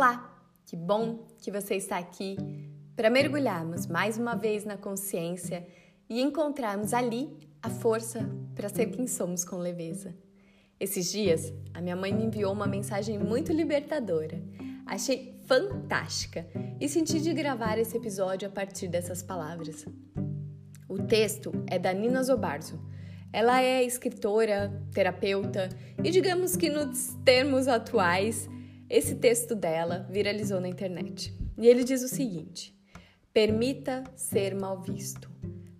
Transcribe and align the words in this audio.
Olá, 0.00 0.34
que 0.64 0.76
bom 0.76 1.26
que 1.42 1.50
você 1.50 1.74
está 1.74 1.98
aqui 1.98 2.34
para 2.96 3.10
mergulharmos 3.10 3.86
mais 3.86 4.16
uma 4.16 4.34
vez 4.34 4.64
na 4.64 4.78
consciência 4.78 5.66
e 6.08 6.22
encontrarmos 6.22 6.94
ali 6.94 7.28
a 7.62 7.68
força 7.68 8.26
para 8.54 8.70
ser 8.70 8.86
quem 8.86 9.06
somos 9.06 9.44
com 9.44 9.56
leveza. 9.56 10.16
Esses 10.80 11.12
dias, 11.12 11.52
a 11.74 11.82
minha 11.82 11.96
mãe 11.96 12.14
me 12.14 12.24
enviou 12.24 12.50
uma 12.50 12.66
mensagem 12.66 13.18
muito 13.18 13.52
libertadora. 13.52 14.42
Achei 14.86 15.38
fantástica 15.46 16.46
e 16.80 16.88
senti 16.88 17.20
de 17.20 17.34
gravar 17.34 17.76
esse 17.76 17.94
episódio 17.94 18.48
a 18.48 18.50
partir 18.50 18.88
dessas 18.88 19.22
palavras. 19.22 19.84
O 20.88 20.96
texto 21.02 21.52
é 21.66 21.78
da 21.78 21.92
Nina 21.92 22.22
Zobarzo. 22.22 22.82
Ela 23.30 23.60
é 23.60 23.84
escritora, 23.84 24.82
terapeuta 24.94 25.68
e, 26.02 26.10
digamos 26.10 26.56
que 26.56 26.70
nos 26.70 27.14
termos 27.22 27.68
atuais, 27.68 28.48
esse 28.90 29.14
texto 29.14 29.54
dela 29.54 30.04
viralizou 30.10 30.60
na 30.60 30.68
internet. 30.68 31.32
E 31.56 31.68
ele 31.68 31.84
diz 31.84 32.02
o 32.02 32.08
seguinte: 32.08 32.76
Permita 33.32 34.02
ser 34.16 34.54
mal 34.54 34.82
visto. 34.82 35.30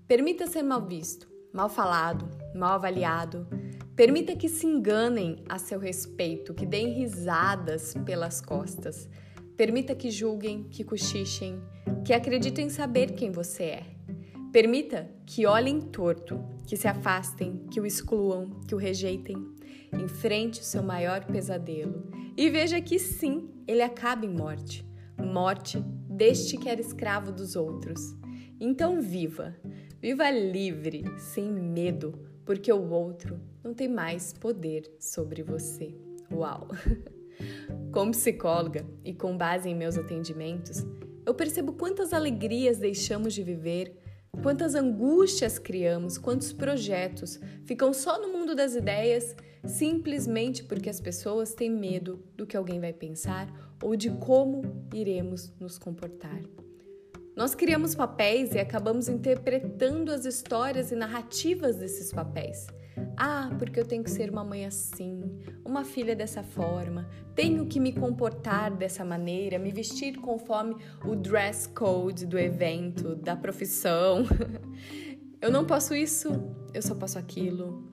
Permita 0.07 0.47
ser 0.47 0.63
mal 0.63 0.87
visto, 0.87 1.29
mal 1.53 1.69
falado, 1.69 2.31
mal 2.55 2.75
avaliado. 2.75 3.49
Permita 3.97 4.37
que 4.37 4.49
se 4.49 4.65
enganem 4.65 5.43
a 5.49 5.59
seu 5.59 5.81
respeito, 5.81 6.55
que 6.55 6.65
deem 6.65 6.93
risadas 6.93 7.95
pelas 8.07 8.41
costas. 8.41 9.09
Permita 9.57 9.95
que 9.95 10.11
julguem, 10.11 10.63
que 10.71 10.85
cochichem, 10.85 11.61
que 12.05 12.13
acreditem 12.13 12.71
saber 12.71 13.13
quem 13.13 13.31
você 13.31 13.65
é. 13.65 13.87
Permita 14.53 15.11
que 15.27 15.47
olhem 15.47 15.81
torto, 15.81 16.43
que 16.67 16.77
se 16.77 16.89
afastem, 16.89 17.67
que 17.71 17.81
o 17.81 17.87
excluam, 17.87 18.51
que 18.67 18.75
o 18.75 18.79
rejeitem. 18.79 19.37
Enfrente 19.93 20.61
o 20.61 20.65
seu 20.65 20.83
maior 20.83 21.25
pesadelo 21.25 22.11
e 22.37 22.49
veja 22.49 22.81
que 22.81 22.99
sim, 22.99 23.51
ele 23.67 23.83
acaba 23.83 24.25
em 24.25 24.35
morte 24.35 24.89
morte 25.21 25.81
deste 26.09 26.57
que 26.57 26.69
era 26.69 26.81
escravo 26.81 27.33
dos 27.33 27.57
outros. 27.57 28.01
Então 28.59 29.01
viva, 29.01 29.55
viva 30.01 30.31
livre, 30.31 31.05
sem 31.19 31.51
medo, 31.51 32.19
porque 32.45 32.73
o 32.73 32.91
outro 32.91 33.41
não 33.63 33.73
tem 33.73 33.89
mais 33.89 34.33
poder 34.33 34.91
sobre 34.99 35.43
você. 35.43 35.95
Uau! 36.33 36.69
Como 37.93 38.11
psicóloga 38.13 38.85
e 39.05 39.15
com 39.15 39.37
base 39.37 39.69
em 39.69 39.75
meus 39.75 39.97
atendimentos, 39.97 40.85
eu 41.25 41.35
percebo 41.35 41.73
quantas 41.73 42.13
alegrias 42.13 42.79
deixamos 42.79 43.33
de 43.33 43.43
viver 43.43 43.99
Quantas 44.43 44.75
angústias 44.75 45.59
criamos, 45.59 46.17
quantos 46.17 46.53
projetos 46.53 47.39
ficam 47.65 47.93
só 47.93 48.19
no 48.19 48.33
mundo 48.33 48.55
das 48.55 48.75
ideias 48.75 49.37
simplesmente 49.65 50.65
porque 50.65 50.89
as 50.89 51.01
pessoas 51.01 51.55
têm 51.55 51.71
medo 51.71 52.23
do 52.37 52.47
que 52.47 52.57
alguém 52.57 52.81
vai 52.81 52.93
pensar 52.93 53.49
ou 53.83 53.97
de 53.97 54.11
como 54.11 54.63
iremos 54.93 55.53
nos 55.59 55.79
comportar. 55.79 56.41
Nós 57.37 57.55
criamos 57.55 57.95
papéis 57.95 58.53
e 58.55 58.59
acabamos 58.59 59.09
interpretando 59.09 60.13
as 60.13 60.25
histórias 60.25 60.91
e 60.93 60.97
narrativas 60.97 61.77
desses 61.77 62.13
papéis. 62.13 62.67
Ah, 63.17 63.51
porque 63.59 63.81
eu 63.81 63.87
tenho 63.87 64.03
que 64.03 64.11
ser 64.11 64.31
uma 64.31 64.45
mãe 64.45 64.67
assim, 64.67 65.23
uma 65.65 65.85
filha 65.85 66.15
dessa 66.15 66.43
forma, 66.43 67.09
tenho 67.35 67.67
que 67.67 67.81
me 67.81 67.93
comportar 67.93 68.77
dessa 68.77 69.05
maneira, 69.05 69.59
me 69.59 69.71
vestir 69.71 70.19
conforme 70.19 70.77
o 71.05 71.17
dress 71.17 71.69
code 71.69 72.27
do 72.27 72.39
evento, 72.39 73.15
da 73.15 73.37
profissão. 73.37 74.25
Eu 75.41 75.51
não 75.51 75.65
posso 75.65 75.95
isso, 75.95 76.29
eu 76.75 76.83
só 76.83 76.95
posso 76.95 77.19
aquilo. 77.19 77.90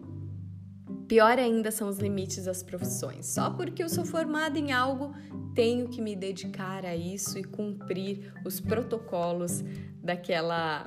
Pior 1.07 1.39
ainda 1.39 1.71
são 1.71 1.87
os 1.87 1.99
limites 1.99 2.45
das 2.45 2.61
profissões. 2.61 3.27
Só 3.27 3.49
porque 3.49 3.81
eu 3.81 3.87
sou 3.87 4.05
formada 4.05 4.59
em 4.59 4.73
algo, 4.73 5.13
tenho 5.55 5.87
que 5.87 6.01
me 6.01 6.15
dedicar 6.15 6.85
a 6.85 6.95
isso 6.95 7.39
e 7.39 7.43
cumprir 7.43 8.33
os 8.45 8.59
protocolos 8.59 9.63
daquela 10.03 10.85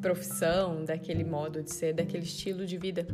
profissão, 0.00 0.84
daquele 0.84 1.24
modo 1.24 1.62
de 1.62 1.72
ser, 1.72 1.92
daquele 1.92 2.24
estilo 2.24 2.64
de 2.64 2.78
vida. 2.78 3.06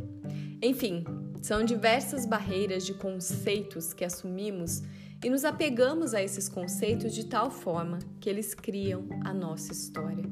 Enfim, 0.61 1.03
são 1.41 1.63
diversas 1.63 2.25
barreiras 2.25 2.85
de 2.85 2.93
conceitos 2.93 3.93
que 3.93 4.03
assumimos 4.03 4.81
e 5.23 5.29
nos 5.29 5.43
apegamos 5.43 6.13
a 6.13 6.23
esses 6.23 6.47
conceitos 6.47 7.13
de 7.13 7.25
tal 7.25 7.51
forma 7.51 7.99
que 8.21 8.29
eles 8.29 8.53
criam 8.53 9.07
a 9.25 9.33
nossa 9.33 9.71
história. 9.73 10.23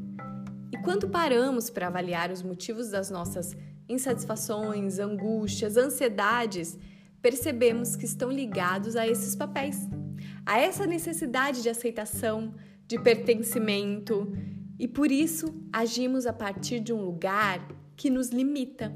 E 0.72 0.78
quando 0.78 1.10
paramos 1.10 1.70
para 1.70 1.88
avaliar 1.88 2.32
os 2.32 2.42
motivos 2.42 2.90
das 2.90 3.10
nossas 3.10 3.56
insatisfações, 3.90 5.00
angústias, 5.00 5.78
ansiedades, 5.78 6.78
percebemos 7.22 7.96
que 7.96 8.06
estão 8.06 8.32
ligados 8.32 8.96
a 8.96 9.08
esses 9.08 9.36
papéis, 9.36 9.88
a 10.46 10.60
essa 10.60 10.86
necessidade 10.86 11.62
de 11.62 11.70
aceitação, 11.70 12.54
de 12.88 13.00
pertencimento, 13.00 14.32
e 14.80 14.88
por 14.88 15.12
isso 15.12 15.54
agimos 15.74 16.26
a 16.26 16.34
partir 16.34 16.80
de 16.80 16.94
um 16.94 17.02
lugar 17.02 17.68
que 17.96 18.10
nos 18.10 18.30
limita. 18.30 18.96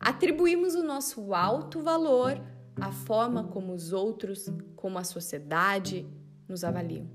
Atribuímos 0.00 0.74
o 0.74 0.82
nosso 0.82 1.32
alto 1.32 1.80
valor 1.80 2.40
à 2.76 2.90
forma 2.90 3.44
como 3.44 3.72
os 3.72 3.92
outros, 3.92 4.50
como 4.74 4.98
a 4.98 5.04
sociedade 5.04 6.06
nos 6.48 6.64
avaliam. 6.64 7.08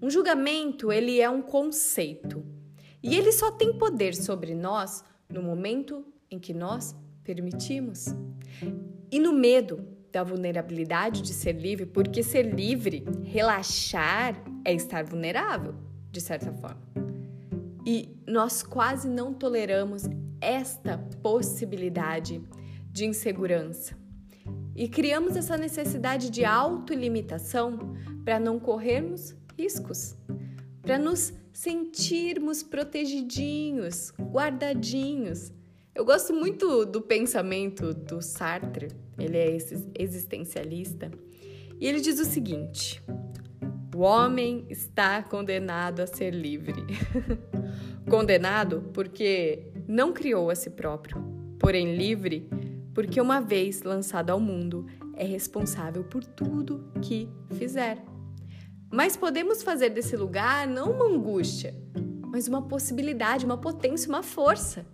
Um 0.00 0.08
julgamento, 0.08 0.90
ele 0.90 1.20
é 1.20 1.28
um 1.28 1.42
conceito, 1.42 2.42
e 3.02 3.16
ele 3.16 3.32
só 3.32 3.50
tem 3.50 3.76
poder 3.76 4.14
sobre 4.14 4.54
nós 4.54 5.04
no 5.30 5.42
momento 5.42 6.04
em 6.30 6.38
que 6.38 6.52
nós 6.52 6.94
permitimos. 7.24 8.06
E 9.10 9.18
no 9.18 9.32
medo 9.32 9.84
da 10.12 10.22
vulnerabilidade 10.22 11.22
de 11.22 11.32
ser 11.32 11.52
livre, 11.52 11.86
porque 11.86 12.22
ser 12.22 12.42
livre, 12.42 13.04
relaxar, 13.24 14.42
é 14.64 14.72
estar 14.72 15.04
vulnerável, 15.04 15.74
de 16.10 16.20
certa 16.20 16.52
forma. 16.52 16.82
E 17.86 18.16
nós 18.26 18.62
quase 18.62 19.08
não 19.08 19.32
toleramos 19.32 20.02
esta 20.40 20.98
possibilidade 21.22 22.42
de 22.90 23.06
insegurança. 23.06 23.96
E 24.74 24.88
criamos 24.88 25.36
essa 25.36 25.56
necessidade 25.56 26.30
de 26.30 26.44
autolimitação 26.44 27.94
para 28.24 28.40
não 28.40 28.58
corrermos 28.58 29.34
riscos, 29.58 30.16
para 30.82 30.98
nos 30.98 31.32
sentirmos 31.52 32.62
protegidinhos, 32.62 34.12
guardadinhos. 34.18 35.52
Eu 35.94 36.04
gosto 36.04 36.32
muito 36.32 36.84
do 36.84 37.00
pensamento 37.00 37.92
do 37.92 38.22
Sartre, 38.22 38.88
ele 39.18 39.36
é 39.36 39.56
existencialista, 39.98 41.10
e 41.78 41.86
ele 41.86 42.00
diz 42.00 42.18
o 42.20 42.24
seguinte: 42.24 43.02
o 43.94 44.00
homem 44.00 44.66
está 44.70 45.22
condenado 45.22 46.00
a 46.00 46.06
ser 46.06 46.32
livre. 46.32 46.84
condenado 48.08 48.90
porque 48.92 49.70
não 49.86 50.12
criou 50.12 50.50
a 50.50 50.54
si 50.54 50.70
próprio, 50.70 51.22
porém 51.58 51.96
livre 51.96 52.48
porque, 52.94 53.20
uma 53.20 53.40
vez 53.40 53.82
lançado 53.82 54.30
ao 54.30 54.40
mundo, 54.40 54.86
é 55.14 55.24
responsável 55.24 56.04
por 56.04 56.24
tudo 56.24 56.84
que 57.00 57.28
fizer. 57.52 58.09
Mas 58.90 59.16
podemos 59.16 59.62
fazer 59.62 59.90
desse 59.90 60.16
lugar 60.16 60.66
não 60.66 60.90
uma 60.90 61.06
angústia, 61.06 61.74
mas 62.26 62.48
uma 62.48 62.66
possibilidade, 62.66 63.44
uma 63.44 63.56
potência, 63.56 64.08
uma 64.08 64.22
força. 64.22 64.84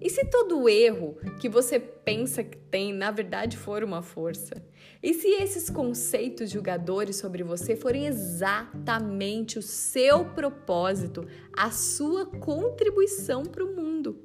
E 0.00 0.08
se 0.08 0.24
todo 0.24 0.66
erro 0.66 1.16
que 1.38 1.48
você 1.48 1.78
pensa 1.78 2.42
que 2.42 2.56
tem, 2.56 2.90
na 2.92 3.10
verdade, 3.10 3.58
for 3.58 3.84
uma 3.84 4.00
força? 4.00 4.54
E 5.02 5.12
se 5.12 5.28
esses 5.28 5.68
conceitos 5.68 6.50
julgadores 6.50 7.16
sobre 7.16 7.42
você 7.42 7.76
forem 7.76 8.06
exatamente 8.06 9.58
o 9.58 9.62
seu 9.62 10.24
propósito, 10.24 11.26
a 11.54 11.70
sua 11.70 12.24
contribuição 12.24 13.42
para 13.42 13.62
o 13.62 13.76
mundo? 13.76 14.24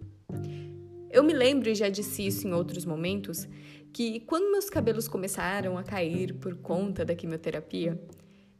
Eu 1.11 1.23
me 1.23 1.33
lembro, 1.33 1.69
e 1.69 1.75
já 1.75 1.89
disse 1.89 2.25
isso 2.25 2.47
em 2.47 2.53
outros 2.53 2.85
momentos, 2.85 3.45
que 3.91 4.21
quando 4.21 4.51
meus 4.51 4.69
cabelos 4.69 5.09
começaram 5.09 5.77
a 5.77 5.83
cair 5.83 6.35
por 6.35 6.55
conta 6.55 7.03
da 7.03 7.15
quimioterapia, 7.15 7.99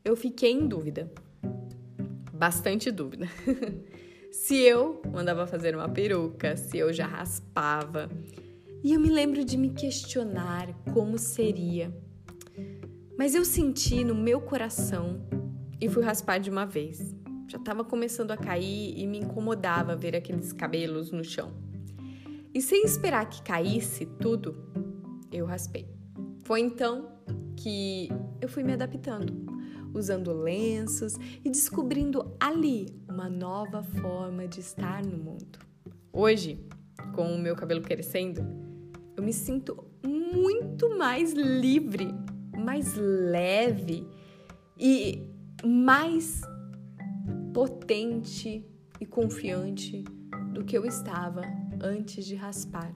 eu 0.04 0.16
fiquei 0.16 0.52
em 0.52 0.68
dúvida. 0.68 1.12
Bastante 2.34 2.90
dúvida. 2.92 3.28
se 4.32 4.56
eu 4.56 5.02
mandava 5.12 5.46
fazer 5.46 5.76
uma 5.76 5.90
peruca, 5.90 6.56
se 6.56 6.78
eu 6.78 6.94
já 6.94 7.06
raspava. 7.06 8.10
E 8.84 8.94
eu 8.94 9.00
me 9.00 9.10
lembro 9.10 9.44
de 9.44 9.58
me 9.58 9.72
questionar 9.72 10.74
como 10.94 11.18
seria. 11.18 11.94
Mas 13.18 13.36
eu 13.36 13.44
senti 13.44 14.04
no 14.04 14.16
meu 14.16 14.40
coração 14.40 15.22
e 15.82 15.90
fui 15.90 16.02
raspar 16.02 16.40
de 16.40 16.50
uma 16.50 16.66
vez. 16.66 17.14
Já 17.50 17.58
estava 17.58 17.84
começando 17.84 18.32
a 18.32 18.38
cair 18.38 18.98
e 18.98 19.06
me 19.06 19.20
incomodava 19.20 19.96
ver 19.96 20.16
aqueles 20.16 20.54
cabelos 20.54 21.12
no 21.12 21.24
chão. 21.24 21.52
E 22.54 22.62
sem 22.62 22.84
esperar 22.86 23.30
que 23.30 23.42
caísse 23.42 24.06
tudo, 24.06 24.56
eu 25.32 25.46
raspei. 25.46 25.88
Foi 26.46 26.62
então 26.62 27.12
que 27.58 28.08
eu 28.40 28.48
fui 28.48 28.64
me 28.64 28.74
adaptando 28.74 29.49
usando 29.94 30.32
lenços 30.32 31.16
e 31.44 31.50
descobrindo 31.50 32.36
ali 32.40 32.88
uma 33.08 33.30
nova 33.30 33.84
forma 33.84 34.48
de 34.48 34.60
estar 34.60 35.04
no 35.04 35.18
mundo. 35.18 35.60
Hoje, 36.12 36.60
com 37.16 37.34
o 37.34 37.40
meu 37.40 37.56
cabelo 37.56 37.82
crescendo, 37.82 38.42
eu 39.16 39.24
me 39.24 39.34
sinto 39.34 39.86
muito 40.06 40.98
mais 40.98 41.34
livre, 41.34 42.14
mais 42.58 42.96
leve 42.96 44.08
e 44.78 45.24
mais 45.66 46.42
potente 47.54 48.66
e 49.00 49.06
confiante 49.06 50.04
do 50.54 50.64
que 50.64 50.78
eu 50.78 50.86
estava 50.86 51.42
antes 51.82 52.26
de 52.26 52.36
raspar. 52.36 52.94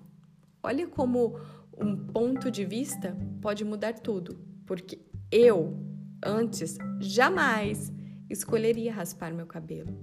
Olha 0.62 0.88
como 0.88 1.40
um 1.78 1.96
ponto 1.96 2.50
de 2.52 2.64
vista 2.66 3.18
pode 3.42 3.66
mudar 3.66 3.94
tudo, 3.94 4.38
porque 4.66 5.00
eu, 5.32 5.78
antes, 6.26 6.78
jamais 7.00 7.92
escolheria 8.30 8.94
raspar 8.94 9.34
meu 9.34 9.46
cabelo. 9.46 9.96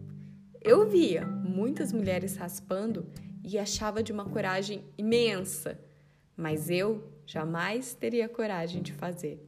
Eu 0.62 0.88
via 0.88 1.26
muitas 1.26 1.92
mulheres 1.92 2.36
raspando 2.36 3.06
e 3.44 3.58
achava 3.58 4.02
de 4.02 4.12
uma 4.12 4.24
coragem 4.24 4.84
imensa, 4.96 5.78
mas 6.36 6.68
eu 6.70 7.02
jamais 7.26 7.94
teria 7.94 8.28
coragem 8.28 8.82
de 8.82 8.92
fazer. 8.92 9.40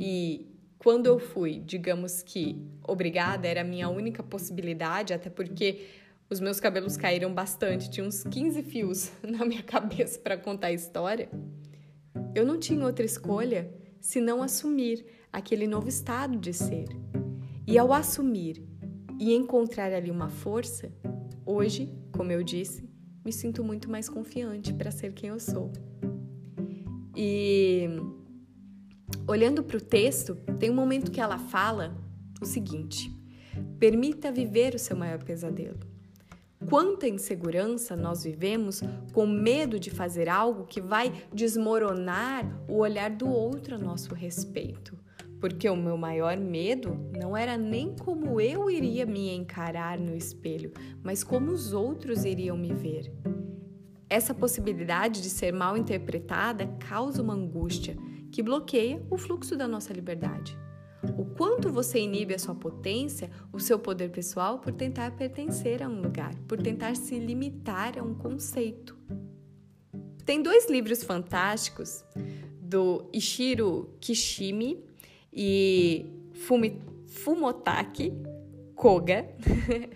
E 0.00 0.46
quando 0.78 1.06
eu 1.06 1.18
fui, 1.18 1.60
digamos 1.64 2.22
que 2.22 2.60
obrigada, 2.82 3.46
era 3.46 3.60
a 3.60 3.64
minha 3.64 3.88
única 3.88 4.22
possibilidade, 4.22 5.12
até 5.12 5.30
porque 5.30 5.86
os 6.28 6.40
meus 6.40 6.58
cabelos 6.58 6.96
caíram 6.96 7.32
bastante, 7.32 7.90
tinha 7.90 8.06
uns 8.06 8.24
15 8.24 8.62
fios 8.62 9.12
na 9.22 9.44
minha 9.44 9.62
cabeça 9.62 10.18
para 10.18 10.36
contar 10.36 10.68
a 10.68 10.72
história. 10.72 11.28
Eu 12.34 12.44
não 12.44 12.58
tinha 12.58 12.84
outra 12.84 13.04
escolha 13.04 13.70
senão 14.00 14.42
assumir 14.42 15.04
aquele 15.36 15.66
novo 15.66 15.86
estado 15.86 16.38
de 16.38 16.50
ser. 16.54 16.88
E 17.66 17.76
ao 17.76 17.92
assumir 17.92 18.64
e 19.20 19.34
encontrar 19.34 19.92
ali 19.92 20.10
uma 20.10 20.30
força, 20.30 20.90
hoje, 21.44 21.92
como 22.10 22.32
eu 22.32 22.42
disse, 22.42 22.88
me 23.22 23.30
sinto 23.30 23.62
muito 23.62 23.90
mais 23.90 24.08
confiante 24.08 24.72
para 24.72 24.90
ser 24.90 25.12
quem 25.12 25.28
eu 25.28 25.38
sou. 25.38 25.70
E 27.14 27.86
olhando 29.28 29.62
para 29.62 29.76
o 29.76 29.80
texto, 29.80 30.36
tem 30.58 30.70
um 30.70 30.74
momento 30.74 31.10
que 31.10 31.20
ela 31.20 31.38
fala 31.38 31.94
o 32.40 32.46
seguinte: 32.46 33.14
permita 33.78 34.32
viver 34.32 34.74
o 34.74 34.78
seu 34.78 34.96
maior 34.96 35.22
pesadelo. 35.22 35.80
Quanta 36.66 37.06
insegurança 37.06 37.94
nós 37.94 38.24
vivemos 38.24 38.80
com 39.12 39.26
medo 39.26 39.78
de 39.78 39.90
fazer 39.90 40.30
algo 40.30 40.64
que 40.64 40.80
vai 40.80 41.12
desmoronar 41.30 42.64
o 42.66 42.78
olhar 42.78 43.10
do 43.10 43.28
outro 43.28 43.74
a 43.74 43.78
nosso 43.78 44.14
respeito. 44.14 45.05
Porque 45.40 45.68
o 45.68 45.76
meu 45.76 45.96
maior 45.96 46.36
medo 46.36 46.98
não 47.18 47.36
era 47.36 47.58
nem 47.58 47.94
como 47.94 48.40
eu 48.40 48.70
iria 48.70 49.04
me 49.04 49.34
encarar 49.34 49.98
no 49.98 50.16
espelho, 50.16 50.72
mas 51.02 51.22
como 51.22 51.50
os 51.50 51.72
outros 51.72 52.24
iriam 52.24 52.56
me 52.56 52.72
ver. 52.72 53.12
Essa 54.08 54.32
possibilidade 54.32 55.20
de 55.20 55.28
ser 55.28 55.52
mal 55.52 55.76
interpretada 55.76 56.66
causa 56.88 57.22
uma 57.22 57.34
angústia 57.34 57.96
que 58.30 58.42
bloqueia 58.42 59.02
o 59.10 59.18
fluxo 59.18 59.56
da 59.56 59.66
nossa 59.66 59.92
liberdade. 59.92 60.56
O 61.16 61.24
quanto 61.24 61.70
você 61.70 62.00
inibe 62.00 62.34
a 62.34 62.38
sua 62.38 62.54
potência, 62.54 63.30
o 63.52 63.60
seu 63.60 63.78
poder 63.78 64.10
pessoal 64.10 64.58
por 64.58 64.72
tentar 64.72 65.12
pertencer 65.16 65.82
a 65.82 65.88
um 65.88 66.00
lugar, 66.00 66.34
por 66.48 66.60
tentar 66.60 66.96
se 66.96 67.18
limitar 67.18 67.98
a 67.98 68.02
um 68.02 68.14
conceito. 68.14 68.96
Tem 70.24 70.42
dois 70.42 70.68
livros 70.68 71.04
fantásticos 71.04 72.04
do 72.60 73.08
Ishiro 73.12 73.96
Kishimi 74.00 74.84
e 75.36 76.06
Fumi, 76.32 76.80
Fumotaki 77.06 78.12
Koga. 78.74 79.28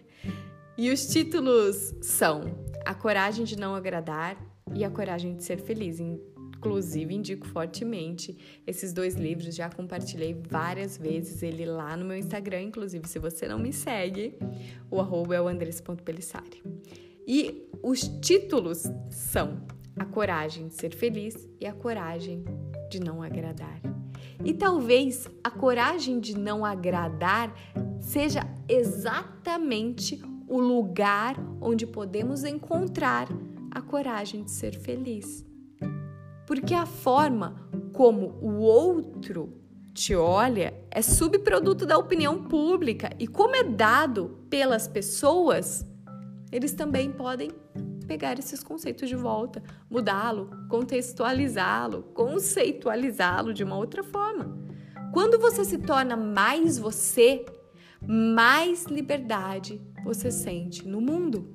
e 0.77 0.91
os 0.91 1.07
títulos 1.07 1.95
são 2.03 2.43
A 2.85 2.95
Coragem 2.95 3.45
de 3.45 3.57
Não 3.59 3.75
Agradar 3.75 4.37
e 4.75 4.85
A 4.85 4.91
Coragem 4.91 5.35
de 5.35 5.43
Ser 5.43 5.59
Feliz. 5.59 5.99
Inclusive, 5.99 7.15
indico 7.15 7.47
fortemente 7.47 8.63
esses 8.67 8.93
dois 8.93 9.15
livros. 9.15 9.55
Já 9.55 9.71
compartilhei 9.71 10.39
várias 10.49 10.99
vezes 10.99 11.43
ele 11.43 11.65
lá 11.65 11.97
no 11.97 12.05
meu 12.05 12.19
Instagram. 12.19 12.63
Inclusive, 12.63 13.09
se 13.09 13.19
você 13.19 13.49
não 13.49 13.59
me 13.59 13.73
segue, 13.73 14.39
o 14.91 15.01
arroba 15.01 15.35
é 15.35 15.41
o 15.41 15.49
andressa.pelissari. 15.49 16.63
E 17.27 17.67
os 17.83 18.01
títulos 18.21 18.85
são 19.09 19.63
A 19.97 20.05
Coragem 20.05 20.69
de 20.69 20.75
Ser 20.75 20.95
Feliz 20.95 21.49
e 21.59 21.67
A 21.67 21.73
Coragem 21.73 22.45
de 22.91 23.01
Não 23.01 23.23
Agradar. 23.23 23.90
E 24.45 24.55
talvez 24.55 25.29
a 25.45 25.51
coragem 25.51 26.19
de 26.19 26.37
não 26.39 26.65
agradar 26.65 27.55
seja 28.01 28.47
exatamente 28.69 30.21
o 30.49 30.59
lugar 30.59 31.37
onde 31.61 31.87
podemos 31.87 32.45
encontrar 32.45 33.29
a 33.71 33.81
coragem 33.81 34.43
de 34.43 34.51
ser 34.51 34.75
feliz. 34.75 35.45
Porque 36.47 36.75
a 36.75 36.87
forma 36.87 37.55
como 37.93 38.39
o 38.41 38.61
outro 38.61 39.53
te 39.93 40.15
olha 40.15 40.73
é 40.91 41.03
subproduto 41.03 41.85
da 41.85 41.99
opinião 41.99 42.45
pública. 42.45 43.11
E 43.19 43.27
como 43.27 43.55
é 43.55 43.63
dado 43.63 44.39
pelas 44.49 44.89
pessoas, 44.89 45.87
eles 46.51 46.73
também 46.73 47.13
podem 47.13 47.51
pegar 48.11 48.41
esses 48.41 48.65
conceitos 48.65 49.09
de 49.09 49.15
volta, 49.15 49.63
mudá-lo, 49.89 50.51
contextualizá-lo, 50.69 52.03
conceitualizá-lo 52.13 53.55
de 53.55 53.63
uma 53.63 53.77
outra 53.77 54.03
forma. 54.03 54.59
Quando 55.13 55.39
você 55.39 55.65
se 55.65 55.79
torna 55.79 56.17
mais 56.17 56.77
você, 56.77 57.47
mais 58.05 58.87
liberdade 58.87 59.81
você 60.03 60.29
sente 60.29 60.89
no 60.89 61.01
mundo. 61.01 61.55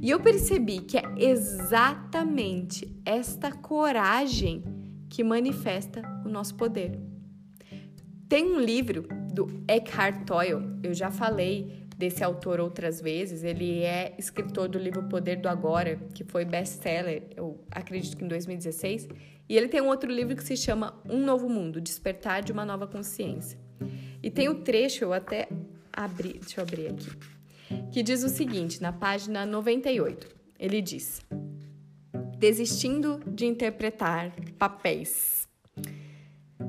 E 0.00 0.08
eu 0.08 0.20
percebi 0.20 0.78
que 0.78 0.96
é 0.96 1.04
exatamente 1.18 2.98
esta 3.04 3.52
coragem 3.52 4.64
que 5.10 5.22
manifesta 5.22 6.00
o 6.24 6.30
nosso 6.30 6.54
poder. 6.54 6.98
Tem 8.26 8.42
um 8.42 8.58
livro 8.58 9.06
do 9.34 9.62
Eckhart 9.68 10.24
Tolle, 10.24 10.78
eu 10.82 10.94
já 10.94 11.10
falei 11.10 11.83
desse 11.96 12.24
autor 12.24 12.60
outras 12.60 13.00
vezes, 13.00 13.44
ele 13.44 13.82
é 13.82 14.14
escritor 14.18 14.68
do 14.68 14.78
livro 14.78 15.02
Poder 15.04 15.36
do 15.36 15.48
Agora, 15.48 15.96
que 16.14 16.24
foi 16.24 16.44
best-seller, 16.44 17.22
eu 17.36 17.60
acredito 17.70 18.16
que 18.16 18.24
em 18.24 18.28
2016, 18.28 19.08
e 19.48 19.56
ele 19.56 19.68
tem 19.68 19.80
um 19.80 19.88
outro 19.88 20.10
livro 20.10 20.34
que 20.34 20.42
se 20.42 20.56
chama 20.56 21.00
Um 21.08 21.24
Novo 21.24 21.48
Mundo, 21.48 21.80
Despertar 21.80 22.42
de 22.42 22.52
uma 22.52 22.64
Nova 22.64 22.86
Consciência. 22.86 23.58
E 24.22 24.30
tem 24.30 24.48
o 24.48 24.56
trecho, 24.56 25.04
eu 25.04 25.12
até 25.12 25.48
abri, 25.92 26.38
deixa 26.40 26.60
eu 26.60 26.64
abrir 26.64 26.88
aqui 26.88 27.34
que 27.90 28.02
diz 28.02 28.22
o 28.22 28.28
seguinte, 28.28 28.82
na 28.82 28.92
página 28.92 29.46
98. 29.46 30.28
Ele 30.58 30.80
diz: 30.80 31.20
Desistindo 32.36 33.20
de 33.26 33.46
interpretar 33.46 34.32
papéis. 34.58 35.43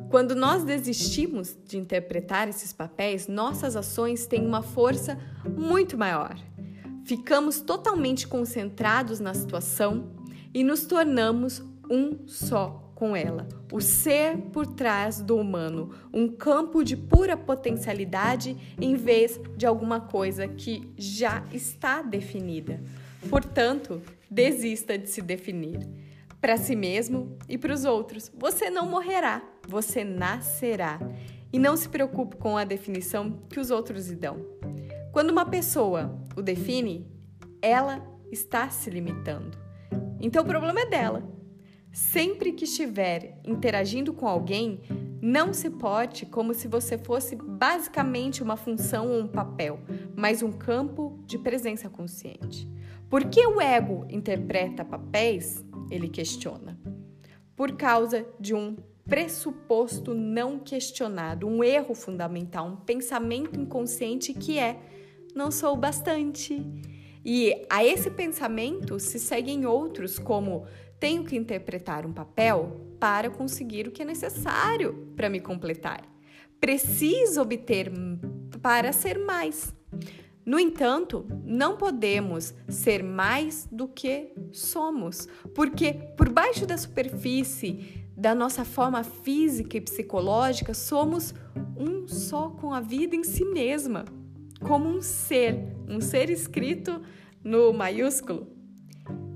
Quando 0.10 0.36
nós 0.36 0.64
desistimos 0.64 1.58
de 1.66 1.78
interpretar 1.78 2.48
esses 2.48 2.74
papéis, 2.74 3.28
nossas 3.28 3.76
ações 3.76 4.26
têm 4.26 4.46
uma 4.46 4.62
força 4.62 5.18
muito 5.58 5.98
maior. 5.98 6.36
Ficamos 7.06 7.62
totalmente 7.62 8.28
concentrados 8.28 9.20
na 9.20 9.34
situação 9.34 10.12
e 10.54 10.64
nos 10.64 10.86
tornamos 10.86 11.62
um 11.90 12.28
só 12.28 12.82
com 12.96 13.14
ela, 13.14 13.46
o 13.72 13.82
ser 13.82 14.38
por 14.54 14.66
trás 14.66 15.22
do 15.22 15.36
humano, 15.36 15.92
um 16.14 16.30
campo 16.30 16.82
de 16.82 16.96
pura 16.96 17.36
potencialidade 17.36 18.56
em 18.80 18.96
vez 18.96 19.40
de 19.58 19.66
alguma 19.66 20.00
coisa 20.00 20.48
que 20.48 20.90
já 20.98 21.44
está 21.52 22.02
definida. 22.02 22.82
Portanto, 23.30 24.02
desista 24.32 24.98
de 24.98 25.10
se 25.10 25.22
definir. 25.22 25.86
Para 26.46 26.58
si 26.58 26.76
mesmo 26.76 27.40
e 27.50 27.58
para 27.58 27.74
os 27.74 27.86
outros, 27.86 28.32
você 28.38 28.70
não 28.70 28.86
morrerá, 28.86 29.42
você 29.68 30.04
nascerá. 30.04 31.00
E 31.52 31.58
não 31.58 31.76
se 31.76 31.90
preocupe 31.90 32.36
com 32.36 32.56
a 32.56 32.64
definição 32.64 33.40
que 33.50 33.60
os 33.60 33.72
outros 33.72 34.10
lhe 34.10 34.16
dão. 34.16 34.46
Quando 35.12 35.32
uma 35.32 35.48
pessoa 35.48 36.16
o 36.36 36.44
define, 36.44 37.12
ela 37.64 38.08
está 38.32 38.70
se 38.70 38.92
limitando. 38.92 39.58
Então 40.22 40.44
o 40.44 40.46
problema 40.46 40.82
é 40.82 40.86
dela 40.86 41.36
Sempre 41.96 42.52
que 42.52 42.66
estiver 42.66 43.40
interagindo 43.46 44.14
com 44.14 44.28
alguém, 44.28 44.82
não 45.22 45.54
se 45.54 45.70
porte 45.70 46.26
como 46.26 46.54
se 46.54 46.68
você 46.68 46.98
fosse 46.98 47.38
basicamente 47.38 48.44
uma 48.44 48.58
função 48.58 49.08
ou 49.08 49.22
um 49.22 49.28
papel, 49.28 49.80
mas 50.14 50.44
um 50.44 50.52
campo 50.52 51.18
de 51.26 51.40
presença 51.40 51.90
consciente. 51.90 52.70
Por 53.10 53.24
que 53.30 53.48
o 53.48 53.62
ego 53.62 54.06
interpreta 54.10 54.84
papéis? 54.84 55.64
Ele 55.90 56.10
questiona. 56.10 56.80
Por 57.56 57.74
causa 57.78 58.26
de 58.40 58.54
um 58.54 58.76
pressuposto 59.08 60.14
não 60.14 60.60
questionado, 60.60 61.48
um 61.48 61.64
erro 61.64 61.94
fundamental, 61.94 62.68
um 62.68 62.76
pensamento 62.76 63.60
inconsciente 63.60 64.34
que 64.34 64.60
é: 64.60 64.80
não 65.34 65.52
sou 65.52 65.76
bastante. 65.76 66.64
E 67.24 67.66
a 67.70 67.84
esse 67.84 68.12
pensamento 68.12 69.00
se 69.00 69.20
seguem 69.20 69.66
outros, 69.66 70.20
como 70.20 70.66
tenho 71.00 71.24
que 71.24 71.36
interpretar 71.36 72.06
um 72.06 72.14
papel 72.14 72.96
para 73.00 73.30
conseguir 73.30 73.88
o 73.88 73.92
que 73.92 74.02
é 74.02 74.06
necessário 74.06 75.12
para 75.16 75.30
me 75.30 75.40
completar. 75.40 76.04
Preciso 76.60 77.42
obter 77.42 77.92
para 78.62 78.92
ser 78.92 79.20
mais. 79.20 79.75
No 80.46 80.60
entanto, 80.60 81.26
não 81.44 81.76
podemos 81.76 82.54
ser 82.68 83.04
mais 83.04 83.68
do 83.72 83.88
que 83.88 84.32
somos, 84.52 85.28
porque 85.56 85.94
por 86.16 86.30
baixo 86.30 86.68
da 86.68 86.78
superfície 86.78 88.06
da 88.16 88.34
nossa 88.34 88.64
forma 88.64 89.04
física 89.04 89.78
e 89.78 89.82
psicológica, 89.82 90.74
somos 90.74 91.34
um 91.76 92.08
só 92.08 92.50
com 92.50 92.74
a 92.74 92.80
vida 92.80 93.16
em 93.16 93.24
si 93.24 93.44
mesma, 93.44 94.06
como 94.62 94.88
um 94.88 95.02
ser, 95.02 95.76
um 95.88 96.00
ser 96.00 96.30
escrito 96.30 97.02
no 97.44 97.74
maiúsculo. 97.74 98.48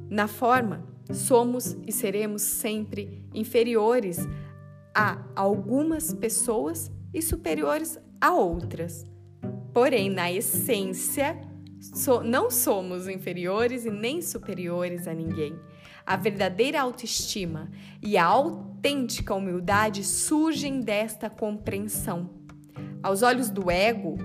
Na 0.10 0.28
forma, 0.28 0.88
somos 1.12 1.76
e 1.86 1.92
seremos 1.92 2.42
sempre 2.42 3.28
inferiores 3.34 4.20
a 4.96 5.24
algumas 5.36 6.14
pessoas 6.14 6.92
e 7.14 7.22
superiores 7.22 8.00
a 8.22 8.32
outras. 8.32 9.06
Porém, 9.74 10.10
na 10.10 10.32
essência, 10.32 11.40
so, 11.80 12.22
não 12.22 12.50
somos 12.50 13.08
inferiores 13.08 13.86
e 13.86 13.92
nem 13.92 14.22
superiores 14.22 15.08
a 15.08 15.14
ninguém. 15.14 15.58
A 16.06 16.16
verdadeira 16.16 16.82
autoestima 16.82 17.70
e 18.02 18.18
a 18.18 18.26
autêntica 18.26 19.36
humildade 19.36 20.04
surgem 20.04 20.82
desta 20.82 21.30
compreensão. 21.30 22.30
Aos 23.04 23.22
olhos 23.22 23.50
do 23.50 23.70
ego, 23.70 24.18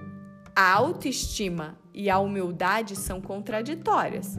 a 0.56 0.72
autoestima 0.72 1.78
e 1.92 2.08
a 2.08 2.18
humildade 2.18 2.96
são 2.96 3.20
contraditórias. 3.20 4.36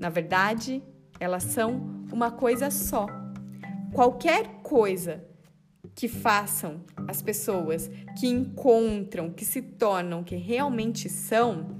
Na 0.00 0.08
verdade, 0.08 0.82
elas 1.20 1.42
são 1.42 2.04
uma 2.12 2.30
coisa 2.30 2.70
só. 2.70 3.06
Qualquer 3.92 4.60
coisa 4.62 5.24
que 5.96 6.06
façam 6.08 6.84
as 7.08 7.20
pessoas 7.22 7.90
que 8.20 8.28
encontram, 8.28 9.32
que 9.32 9.46
se 9.46 9.62
tornam, 9.62 10.22
que 10.22 10.36
realmente 10.36 11.08
são, 11.08 11.74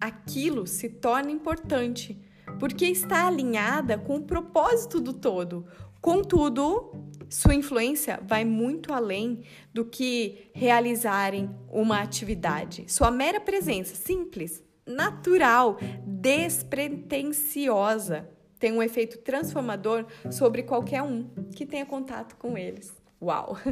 aquilo 0.00 0.66
se 0.66 0.88
torna 0.88 1.30
importante, 1.30 2.20
porque 2.58 2.86
está 2.86 3.28
alinhada 3.28 3.96
com 3.96 4.16
o 4.16 4.24
propósito 4.24 5.00
do 5.00 5.12
todo. 5.12 5.68
Contudo, 6.00 6.90
sua 7.30 7.54
influência 7.54 8.20
vai 8.26 8.44
muito 8.44 8.92
além 8.92 9.44
do 9.72 9.84
que 9.84 10.50
realizarem 10.52 11.48
uma 11.70 12.00
atividade. 12.00 12.86
Sua 12.88 13.12
mera 13.12 13.40
presença 13.40 13.94
simples, 13.94 14.64
natural, 14.84 15.78
despretensiosa 16.04 18.28
tem 18.58 18.72
um 18.72 18.82
efeito 18.82 19.18
transformador 19.18 20.04
sobre 20.30 20.62
qualquer 20.62 21.02
um 21.02 21.28
que 21.54 21.64
tenha 21.64 21.86
contato 21.86 22.36
com 22.36 22.56
eles. 22.56 22.92
Uau! 23.20 23.56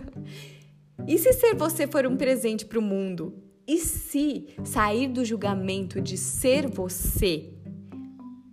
E 1.06 1.18
se 1.18 1.30
ser 1.34 1.54
você 1.54 1.86
for 1.86 2.06
um 2.06 2.16
presente 2.16 2.64
para 2.64 2.78
o 2.78 2.82
mundo? 2.82 3.34
E 3.66 3.78
se 3.78 4.46
sair 4.64 5.08
do 5.08 5.24
julgamento 5.24 6.00
de 6.00 6.16
ser 6.16 6.66
você, 6.66 7.52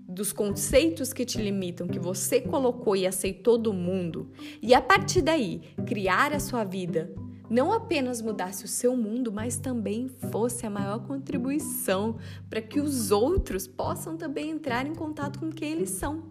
dos 0.08 0.34
conceitos 0.34 1.14
que 1.14 1.26
te 1.26 1.38
limitam, 1.38 1.88
que 1.88 2.00
você 2.00 2.42
colocou 2.42 2.96
e 2.96 3.08
aceitou 3.08 3.58
do 3.58 3.72
mundo, 3.72 4.32
e 4.62 4.74
a 4.74 4.82
partir 4.82 5.22
daí 5.22 5.62
criar 5.86 6.34
a 6.34 6.40
sua 6.40 6.64
vida, 6.64 7.14
não 7.50 7.72
apenas 7.72 8.22
mudasse 8.22 8.66
o 8.66 8.68
seu 8.68 8.96
mundo, 8.96 9.32
mas 9.32 9.58
também 9.58 10.08
fosse 10.32 10.66
a 10.66 10.70
maior 10.70 11.06
contribuição 11.06 12.18
para 12.50 12.62
que 12.62 12.80
os 12.80 13.12
outros 13.12 13.68
possam 13.68 14.18
também 14.18 14.50
entrar 14.50 14.86
em 14.86 14.96
contato 14.96 15.40
com 15.40 15.52
quem 15.52 15.72
eles 15.72 15.90
são. 15.90 16.24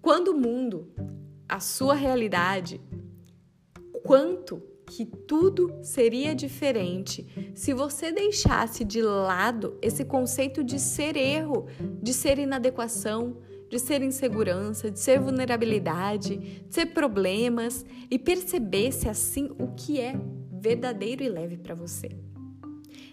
Quando 0.00 0.28
o 0.28 0.38
mundo, 0.38 0.88
a 1.48 1.60
sua 1.60 1.94
realidade, 1.94 2.80
quanto 4.02 4.62
que 4.86 5.06
tudo 5.06 5.72
seria 5.82 6.34
diferente 6.34 7.52
se 7.54 7.72
você 7.72 8.12
deixasse 8.12 8.84
de 8.84 9.00
lado 9.00 9.78
esse 9.80 10.04
conceito 10.04 10.62
de 10.62 10.78
ser 10.78 11.16
erro, 11.16 11.66
de 12.02 12.12
ser 12.12 12.38
inadequação, 12.38 13.38
de 13.72 13.78
ser 13.78 14.02
insegurança, 14.02 14.90
de 14.90 15.00
ser 15.00 15.18
vulnerabilidade, 15.18 16.36
de 16.36 16.74
ser 16.74 16.92
problemas 16.92 17.86
e 18.10 18.18
percebesse 18.18 19.08
assim 19.08 19.48
o 19.58 19.68
que 19.68 19.98
é 19.98 20.14
verdadeiro 20.52 21.22
e 21.22 21.28
leve 21.30 21.56
para 21.56 21.74
você. 21.74 22.10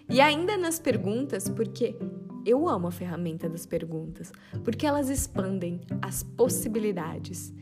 E 0.06 0.20
ainda 0.20 0.58
nas 0.58 0.78
perguntas, 0.78 1.48
porque 1.48 1.96
eu 2.44 2.68
amo 2.68 2.88
a 2.88 2.90
ferramenta 2.90 3.48
das 3.48 3.64
perguntas, 3.64 4.30
porque 4.62 4.86
elas 4.86 5.08
expandem 5.08 5.80
as 6.02 6.22
possibilidades. 6.22 7.54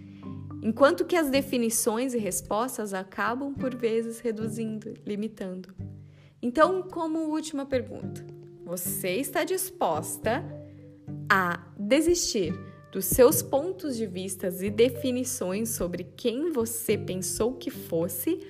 Enquanto 0.61 1.05
que 1.05 1.15
as 1.15 1.31
definições 1.31 2.15
e 2.15 2.19
respostas 2.19 2.93
acabam 2.93 3.55
por 3.55 3.77
vezes 3.77 4.19
reduzindo, 4.19 4.95
limitando. 5.07 5.73
Então, 6.43 6.83
como 6.83 7.29
última 7.29 7.65
pergunta, 7.65 8.27
você 8.65 9.11
está 9.11 9.45
disposta 9.45 10.45
a 11.31 11.65
desistir 11.79 12.53
dos 12.91 13.05
seus 13.05 13.43
pontos 13.43 13.97
de 13.97 14.07
vista 14.07 14.49
e 14.61 14.71
definições 14.71 15.71
sobre 15.71 16.05
quem 16.17 16.53
você 16.53 16.97
pensou 16.97 17.55
que 17.55 17.71
fosse 17.71 18.41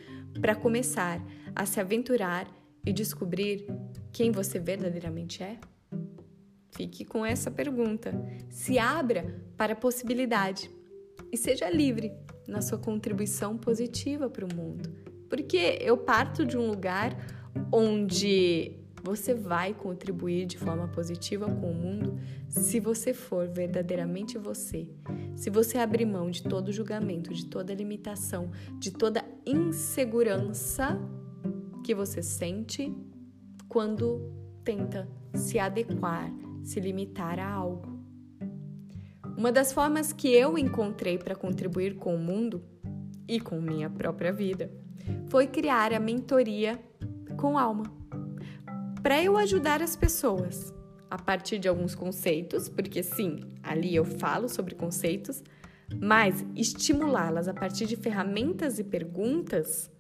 para 0.41 0.55
começar 0.55 1.21
a 1.55 1.67
se 1.67 1.81
aventurar 1.81 2.49
e 2.87 2.93
descobrir 2.93 3.67
quem 4.13 4.31
você 4.31 4.59
verdadeiramente 4.59 5.43
é? 5.43 5.59
Fique 6.71 7.05
com 7.05 7.27
essa 7.27 7.51
pergunta. 7.51 8.13
Se 8.49 8.79
abra 8.79 9.43
para 9.57 9.73
a 9.73 9.77
possibilidade 9.77 10.71
e 11.33 11.37
seja 11.37 11.69
livre 11.69 12.13
na 12.47 12.63
sua 12.63 12.79
contribuição 12.79 13.59
positiva 13.59 14.31
para 14.31 14.45
o 14.45 14.55
mundo. 14.55 14.89
Porque 15.29 15.79
eu 15.81 15.97
parto 15.97 16.47
de 16.47 16.57
um 16.57 16.69
lugar 16.69 17.17
onde 17.73 18.78
você 19.09 19.33
vai 19.33 19.73
contribuir 19.73 20.45
de 20.45 20.59
forma 20.59 20.87
positiva 20.89 21.47
com 21.47 21.71
o 21.71 21.75
mundo 21.75 22.21
se 22.47 22.79
você 22.79 23.15
for 23.15 23.49
verdadeiramente 23.49 24.37
você. 24.37 24.87
Se 25.35 25.49
você 25.49 25.79
abrir 25.79 26.05
mão 26.05 26.31
de 26.31 26.43
todo 26.43 26.71
julgamento, 26.71 27.33
de 27.33 27.47
toda 27.47 27.73
limitação, 27.73 28.51
de 28.79 28.91
toda 28.91 29.25
insegurança 29.47 31.01
que 31.83 31.95
você 31.95 32.23
sente 32.23 32.95
quando 33.67 34.31
tenta 34.63 35.09
se 35.35 35.59
adequar, 35.59 36.31
se 36.63 36.79
limitar 36.79 37.39
a 37.39 37.51
algo. 37.51 37.99
Uma 39.39 39.51
das 39.51 39.73
formas 39.73 40.13
que 40.13 40.29
eu 40.29 40.59
encontrei 40.59 41.17
para 41.17 41.35
contribuir 41.35 41.97
com 41.97 42.15
o 42.15 42.19
mundo 42.19 42.63
e 43.27 43.41
com 43.41 43.59
minha 43.59 43.89
própria 43.89 44.35
vida 44.35 44.71
foi 45.29 45.47
criar 45.47 45.95
a 45.95 46.01
mentoria 46.01 46.79
com 47.39 47.57
alma 47.57 47.98
para 49.03 49.23
eu 49.23 49.37
ajudar 49.37 49.83
as 49.83 49.97
pessoas 49.97 50.75
a 51.11 51.19
partir 51.19 51.59
de 51.59 51.69
alguns 51.69 51.95
conceitos, 51.95 52.69
porque 52.69 53.03
sim, 53.03 53.41
ali 53.63 53.95
eu 53.95 54.05
falo 54.05 54.49
sobre 54.49 54.75
conceitos, 54.75 55.43
mas 56.01 56.45
estimulá-las 56.55 57.49
a 57.49 57.55
partir 57.55 57.87
de 57.87 57.97
ferramentas 57.97 58.79
e 58.79 58.85
perguntas 58.85 59.91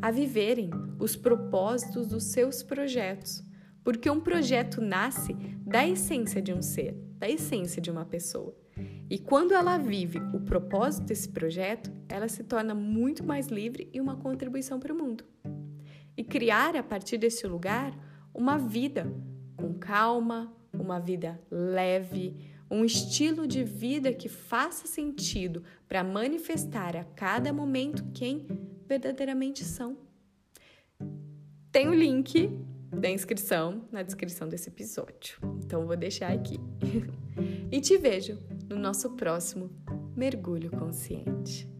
a 0.00 0.10
viverem 0.10 0.70
os 0.98 1.14
propósitos 1.14 2.08
dos 2.08 2.24
seus 2.24 2.62
projetos, 2.62 3.44
porque 3.84 4.10
um 4.10 4.20
projeto 4.20 4.80
nasce 4.80 5.34
da 5.64 5.86
essência 5.86 6.42
de 6.42 6.52
um 6.52 6.62
ser, 6.62 6.94
da 7.18 7.28
essência 7.28 7.80
de 7.80 7.90
uma 7.90 8.04
pessoa. 8.04 8.56
E 9.08 9.18
quando 9.18 9.52
ela 9.52 9.78
vive 9.78 10.18
o 10.32 10.40
propósito 10.40 11.06
desse 11.06 11.28
projeto, 11.28 11.92
ela 12.08 12.26
se 12.26 12.42
torna 12.42 12.74
muito 12.74 13.22
mais 13.22 13.48
livre 13.48 13.88
e 13.92 14.00
uma 14.00 14.16
contribuição 14.16 14.80
para 14.80 14.92
o 14.92 14.96
mundo. 14.96 15.24
E 16.16 16.24
criar 16.24 16.74
a 16.74 16.82
partir 16.82 17.18
desse 17.18 17.46
lugar 17.46 17.96
uma 18.34 18.58
vida 18.58 19.06
com 19.56 19.72
calma, 19.74 20.52
uma 20.72 20.98
vida 20.98 21.40
leve, 21.50 22.36
um 22.70 22.84
estilo 22.84 23.46
de 23.46 23.62
vida 23.62 24.12
que 24.12 24.28
faça 24.28 24.86
sentido 24.86 25.62
para 25.88 26.02
manifestar 26.02 26.96
a 26.96 27.04
cada 27.04 27.52
momento 27.52 28.04
quem 28.12 28.46
verdadeiramente 28.86 29.64
são. 29.64 29.96
Tem 31.70 31.88
o 31.88 31.94
link 31.94 32.50
da 32.90 33.10
inscrição 33.10 33.88
na 33.90 34.02
descrição 34.02 34.48
desse 34.48 34.68
episódio, 34.68 35.38
então 35.62 35.86
vou 35.86 35.96
deixar 35.96 36.32
aqui. 36.32 36.58
e 37.70 37.80
te 37.80 37.96
vejo 37.96 38.38
no 38.68 38.76
nosso 38.76 39.10
próximo 39.10 39.70
Mergulho 40.16 40.70
Consciente. 40.70 41.73